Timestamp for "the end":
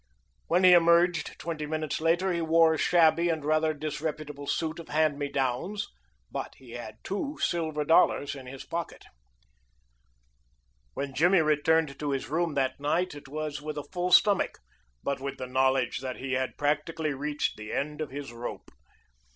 17.55-18.01